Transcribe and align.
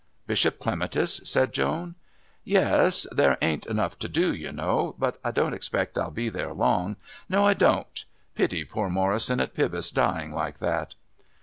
"Bishop 0.25 0.57
Clematis?" 0.57 1.21
said 1.25 1.53
Joan. 1.53 1.93
"Yes. 2.43 3.05
There 3.11 3.37
ain't 3.39 3.67
enough 3.67 3.99
to 3.99 4.09
do, 4.09 4.33
you 4.33 4.51
know. 4.51 4.95
But 4.97 5.19
I 5.23 5.29
don't 5.29 5.53
expect 5.53 5.95
I'll 5.95 6.09
be 6.09 6.27
there 6.27 6.55
long. 6.55 6.95
No, 7.29 7.45
I 7.45 7.53
don't.... 7.53 8.03
Pity 8.33 8.63
poor 8.65 8.89
Morrison 8.89 9.39
at 9.39 9.53
Pybus 9.53 9.91
dying 9.91 10.31
like 10.31 10.57
that." 10.57 10.95